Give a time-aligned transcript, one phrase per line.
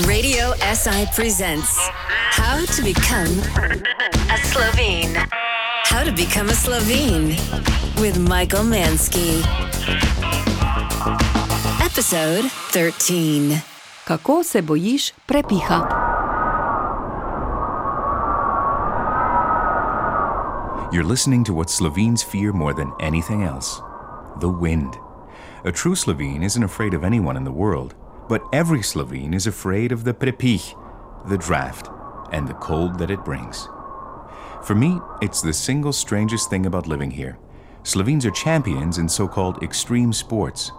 [0.00, 1.76] Radio SI presents
[2.30, 3.28] How to Become
[4.30, 5.14] a Slovene.
[5.84, 7.36] How to Become a Slovene
[8.00, 9.42] with Michael Manske.
[11.84, 13.60] Episode 13.
[14.06, 15.88] Kako se bojiš prepiha?
[20.90, 23.82] You're listening to what Slovenes fear more than anything else
[24.40, 24.96] the wind.
[25.64, 27.94] A true Slovene isn't afraid of anyone in the world,
[28.28, 30.74] but every Slovene is afraid of the prepih,
[31.28, 31.88] the draft,
[32.32, 33.68] and the cold that it brings.
[34.64, 37.38] For me, it's the single strangest thing about living here.
[37.82, 40.70] Slovenes are champions in so called extreme sports.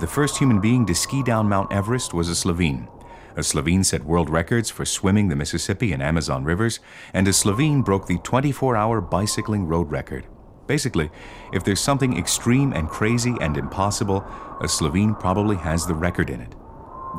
[0.00, 2.88] The first human being to ski down Mount Everest was a Slovene.
[3.36, 6.80] A Slovene set world records for swimming the Mississippi and Amazon rivers,
[7.12, 10.26] and a Slovene broke the 24 hour bicycling road record.
[10.66, 11.10] Basically,
[11.52, 14.24] if there's something extreme and crazy and impossible,
[14.62, 16.54] a Slovene probably has the record in it.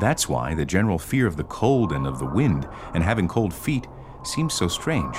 [0.00, 3.52] That's why the general fear of the cold and of the wind and having cold
[3.54, 3.86] feet
[4.24, 5.16] seems so strange.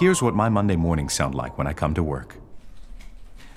[0.00, 2.34] Here's what my Monday mornings sound like when I come to work.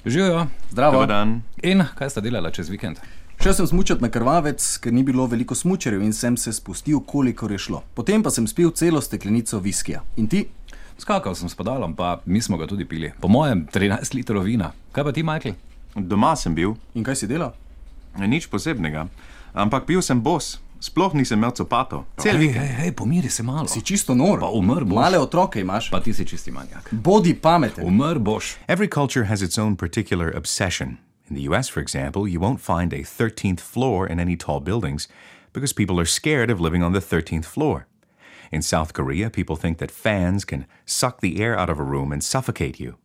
[0.05, 0.91] Živijo, zdravo.
[0.91, 1.41] Dobar dan.
[1.63, 2.97] In kaj sta delala čez vikend?
[3.41, 7.51] Šel sem smučati na krvavec, ker ni bilo veliko smučarjev in sem se spustil, kolikor
[7.51, 7.83] je šlo.
[7.93, 10.01] Potem pa sem spil celo steklenico viskija.
[10.17, 10.47] In ti?
[10.97, 13.11] Skakal sem s padalom, pa mi smo ga tudi pili.
[13.21, 14.71] Po mojem, 13 litrov vina.
[14.91, 15.53] Kaj pa ti, Michael?
[15.95, 17.53] Doma sem bil, In kaj si delal?
[18.17, 19.07] nič posebnega,
[19.57, 22.05] ampak bil sem bos, sploh nisem imel copatov.
[22.21, 22.61] Cel Hej, vikend.
[22.61, 23.67] hej, hej, pomiri se malo.
[23.67, 24.39] Si čisto nor.
[24.39, 24.95] Pa umr boš.
[24.95, 25.89] Male otroke imaš.
[25.89, 26.89] Pa ti si čisti manjak.
[26.91, 27.85] Bodi pameten.
[27.85, 28.55] Umr boš.
[28.67, 30.97] Every culture has its own particular obsession.
[31.29, 35.07] In the US, for example, you won't find a 13th floor in any tall buildings
[35.51, 37.87] because people are scared of living on the 13th floor.
[38.51, 42.13] In South Korea, people think that fans can suck the air out of a room
[42.13, 42.95] and suffocate you.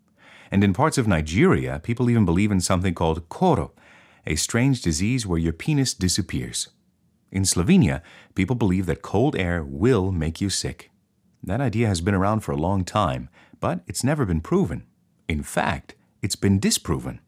[0.52, 3.72] And in parts of Nigeria, people even believe in something called koro,
[4.26, 6.68] a strange disease where your penis disappears.
[7.30, 8.02] In Slovenia,
[8.34, 10.90] people believe that cold air will make you sick.
[11.42, 13.28] That idea has been around for a long time,
[13.58, 14.84] but it's never been proven.
[15.28, 17.20] In fact, it's been disproven.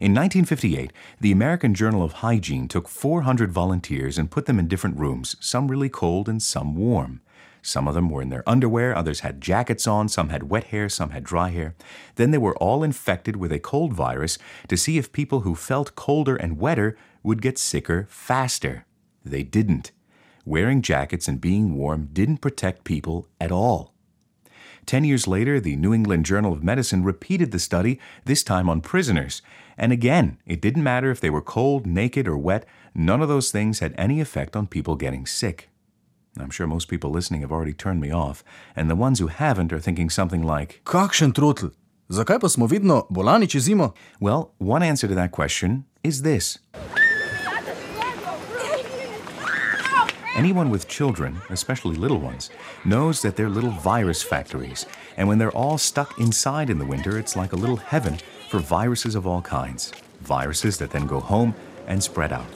[0.00, 4.98] In 1958, the American Journal of Hygiene took 400 volunteers and put them in different
[4.98, 7.20] rooms, some really cold and some warm.
[7.62, 10.88] Some of them were in their underwear, others had jackets on, some had wet hair,
[10.88, 11.76] some had dry hair.
[12.16, 14.36] Then they were all infected with a cold virus
[14.66, 18.84] to see if people who felt colder and wetter would get sicker faster.
[19.24, 19.92] They didn't.
[20.44, 23.94] Wearing jackets and being warm didn't protect people at all.
[24.84, 28.80] Ten years later, the New England Journal of Medicine repeated the study, this time on
[28.80, 29.40] prisoners.
[29.78, 33.52] And again, it didn't matter if they were cold, naked, or wet, none of those
[33.52, 35.68] things had any effect on people getting sick.
[36.38, 38.42] I'm sure most people listening have already turned me off,
[38.74, 41.72] and the ones who haven't are thinking something like, Kakšen trotl.
[42.10, 43.94] Zakaj pa smo vedno bolani čez zimo?
[44.20, 46.58] well, one answer to that question is this.
[50.34, 52.48] Anyone with children, especially little ones,
[52.86, 54.86] knows that they're little virus factories,
[55.18, 58.16] and when they're all stuck inside in the winter, it's like a little heaven
[58.48, 59.92] for viruses of all kinds.
[60.22, 61.54] Viruses that then go home
[61.86, 62.48] and spread out.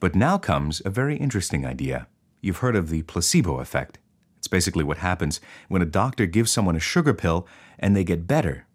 [0.00, 2.06] But now comes a very interesting idea.
[2.40, 3.98] You've heard of the placebo effect.
[4.38, 7.46] It's basically what happens when a doctor gives someone a sugar pill
[7.78, 8.66] and they get better.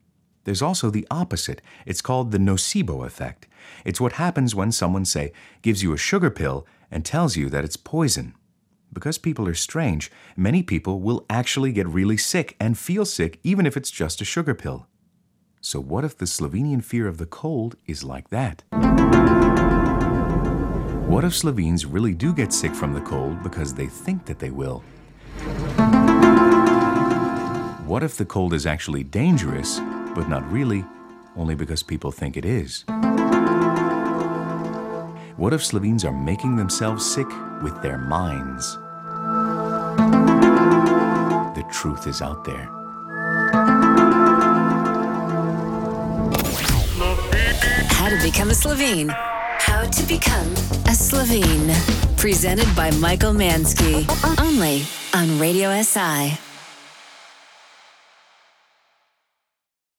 [0.44, 1.62] There's also the opposite.
[1.85, 3.47] It's called the nocebo effect.
[3.85, 5.31] It's what happens when someone, say,
[5.62, 8.35] gives you a sugar pill and tells you that it's poison.
[8.91, 13.66] Because people are strange, many people will actually get really sick and feel sick even
[13.66, 14.88] if it's just a sugar pill.
[15.62, 18.63] So, what if the Slovenian fear of the cold is like that?
[21.13, 24.50] What if Slovenes really do get sick from the cold because they think that they
[24.50, 24.79] will?
[27.85, 29.79] What if the cold is actually dangerous,
[30.16, 30.84] but not really,
[31.38, 32.84] only because people think it is?
[35.38, 37.28] What if Slovenes are making themselves sick
[37.62, 38.74] with their minds?
[41.53, 42.66] The truth is out there.
[47.91, 49.13] How to Become a Slovene.
[49.66, 50.51] How to Become
[50.88, 51.74] a Slovene.
[52.18, 54.06] Presented by Michael Manske.
[54.38, 54.83] Only
[55.13, 56.53] on Radio SI.